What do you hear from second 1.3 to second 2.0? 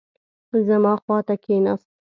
کښېناست.